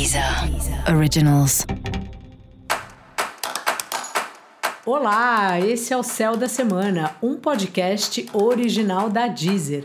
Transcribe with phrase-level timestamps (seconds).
[0.00, 0.24] Deezer
[0.96, 1.66] Originals.
[4.86, 9.84] Olá, esse é o Céu da Semana, um podcast original da Deezer.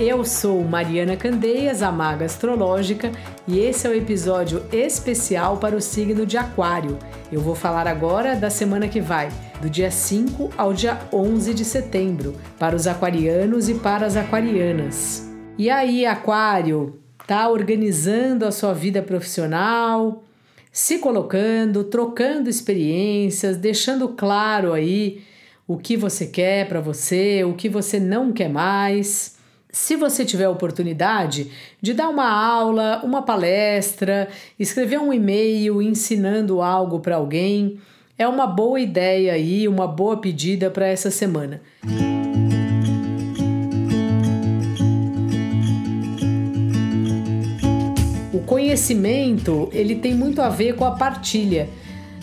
[0.00, 3.12] Eu sou Mariana Candeias, a Maga Astrológica,
[3.46, 6.98] e esse é o episódio especial para o signo de Aquário.
[7.30, 9.28] Eu vou falar agora da semana que vai,
[9.60, 15.30] do dia 5 ao dia 11 de setembro, para os aquarianos e para as aquarianas.
[15.58, 20.24] E aí, Aquário, tá organizando a sua vida profissional,
[20.70, 25.22] se colocando, trocando experiências, deixando claro aí
[25.68, 29.36] o que você quer para você, o que você não quer mais.
[29.70, 31.50] Se você tiver a oportunidade
[31.80, 34.28] de dar uma aula, uma palestra,
[34.58, 37.78] escrever um e-mail ensinando algo para alguém,
[38.18, 41.60] é uma boa ideia aí, uma boa pedida para essa semana.
[41.84, 42.11] O
[48.52, 51.70] conhecimento, ele tem muito a ver com a partilha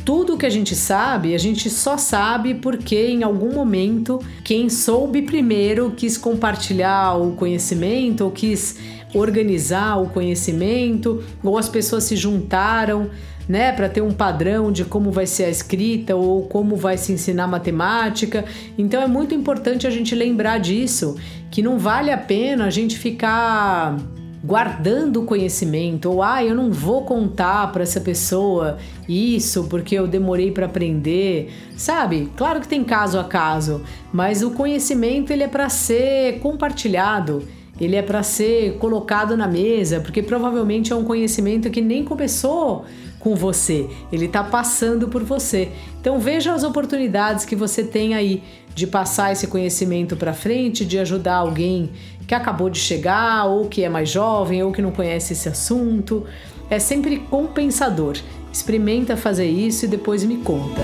[0.05, 5.21] tudo que a gente sabe, a gente só sabe porque em algum momento quem soube
[5.21, 8.77] primeiro quis compartilhar o conhecimento ou quis
[9.13, 13.09] organizar o conhecimento, ou as pessoas se juntaram,
[13.47, 17.11] né, para ter um padrão de como vai ser a escrita ou como vai se
[17.11, 18.45] ensinar matemática.
[18.80, 21.17] Então é muito importante a gente lembrar disso,
[21.52, 23.95] que não vale a pena a gente ficar
[24.44, 30.08] guardando o conhecimento, ou ah, eu não vou contar para essa pessoa isso porque eu
[30.08, 32.32] demorei para aprender, sabe?
[32.38, 33.82] Claro que tem caso a caso,
[34.14, 37.44] mas o conhecimento ele é para ser compartilhado,
[37.80, 42.86] ele é para ser colocado na mesa, porque provavelmente é um conhecimento que nem começou
[43.20, 45.72] com você, ele está passando por você.
[46.00, 48.42] Então veja as oportunidades que você tem aí
[48.73, 51.92] de passar esse conhecimento para frente, de ajudar alguém
[52.26, 56.26] que acabou de chegar, ou que é mais jovem, ou que não conhece esse assunto.
[56.70, 58.17] É sempre compensador.
[58.53, 60.81] Experimenta fazer isso e depois me conta.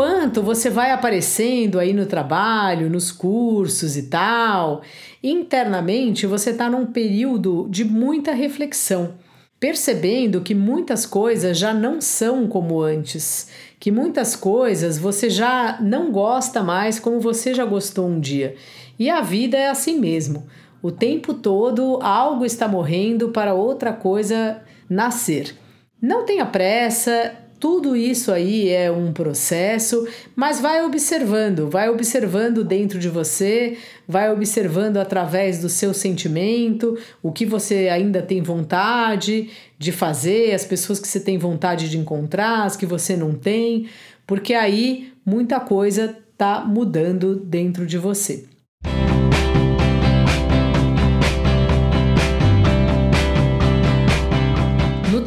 [0.00, 4.80] Enquanto você vai aparecendo aí no trabalho, nos cursos e tal,
[5.22, 9.16] internamente você está num período de muita reflexão
[9.60, 16.10] percebendo que muitas coisas já não são como antes, que muitas coisas você já não
[16.10, 18.54] gosta mais como você já gostou um dia.
[18.98, 20.46] E a vida é assim mesmo.
[20.80, 25.54] O tempo todo algo está morrendo para outra coisa nascer.
[26.00, 32.98] Não tenha pressa, tudo isso aí é um processo, mas vai observando, vai observando dentro
[32.98, 33.76] de você,
[34.08, 40.64] vai observando através do seu sentimento, o que você ainda tem vontade de fazer, as
[40.64, 43.86] pessoas que você tem vontade de encontrar, as que você não tem,
[44.26, 48.49] porque aí muita coisa está mudando dentro de você.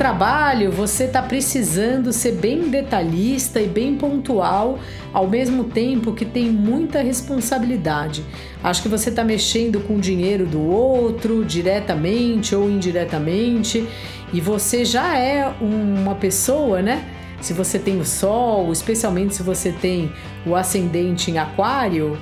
[0.04, 4.78] Trabalho, você está precisando ser bem detalhista e bem pontual,
[5.14, 8.22] ao mesmo tempo que tem muita responsabilidade.
[8.62, 13.88] Acho que você está mexendo com o dinheiro do outro, diretamente ou indiretamente,
[14.34, 17.06] e você já é uma pessoa, né?
[17.40, 20.12] Se você tem o Sol, especialmente se você tem
[20.46, 22.18] o ascendente em Aquário,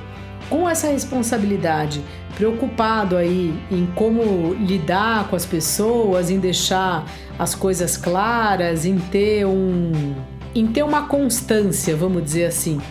[0.51, 1.99] com essa responsabilidade,
[2.41, 7.05] preocupado aí em como lidar com as pessoas, em deixar
[7.37, 10.15] as coisas claras, em ter um
[10.55, 12.81] em ter uma constância, vamos dizer assim,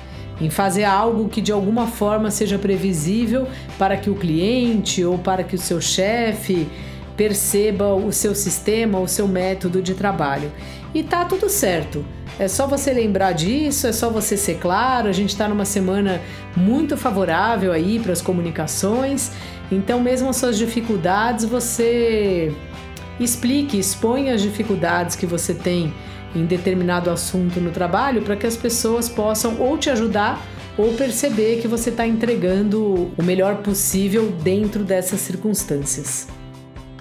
[0.41, 5.43] em fazer algo que de alguma forma seja previsível para que o cliente ou para
[5.43, 6.69] que o seu chefe
[7.17, 10.53] perceba o seu sistema, o seu método de trabalho.
[10.95, 12.05] E tá tudo certo.
[12.41, 15.11] É só você lembrar disso, é só você ser claro.
[15.11, 16.23] A gente está numa semana
[16.57, 19.31] muito favorável aí para as comunicações.
[19.71, 22.51] Então, mesmo as suas dificuldades, você
[23.21, 25.93] explique, exponha as dificuldades que você tem
[26.35, 30.43] em determinado assunto no trabalho para que as pessoas possam ou te ajudar
[30.79, 36.27] ou perceber que você está entregando o melhor possível dentro dessas circunstâncias.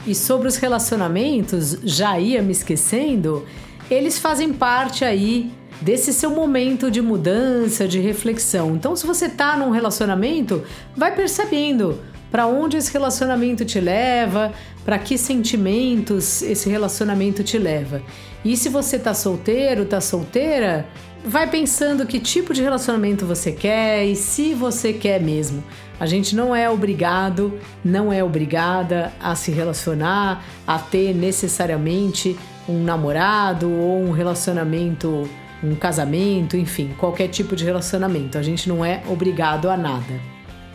[0.06, 3.46] E sobre os relacionamentos, já ia me esquecendo,
[3.90, 5.52] eles fazem parte aí
[5.82, 8.76] desse seu momento de mudança, de reflexão.
[8.76, 10.64] Então, se você está num relacionamento,
[10.96, 12.00] vai percebendo
[12.32, 14.52] para onde esse relacionamento te leva,
[14.86, 18.02] para que sentimentos esse relacionamento te leva.
[18.46, 20.86] E se você está solteiro, está solteira,
[21.26, 25.64] vai pensando que tipo de relacionamento você quer e se você quer mesmo.
[26.00, 32.38] A gente não é obrigado, não é obrigada a se relacionar, a ter necessariamente
[32.70, 35.30] um namorado ou um relacionamento,
[35.62, 38.38] um casamento, enfim, qualquer tipo de relacionamento.
[38.38, 40.20] A gente não é obrigado a nada.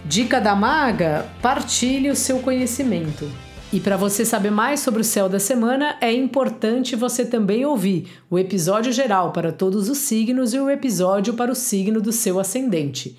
[0.05, 3.31] Dica da maga: partilhe o seu conhecimento.
[3.73, 8.09] E para você saber mais sobre o céu da semana, é importante você também ouvir
[8.31, 12.39] o episódio geral para todos os signos e o episódio para o signo do seu
[12.39, 13.19] ascendente.